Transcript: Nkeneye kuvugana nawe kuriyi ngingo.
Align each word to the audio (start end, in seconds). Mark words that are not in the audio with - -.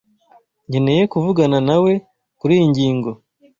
Nkeneye 0.69 1.03
kuvugana 1.11 1.57
nawe 1.67 1.91
kuriyi 2.39 2.65
ngingo. 2.71 3.11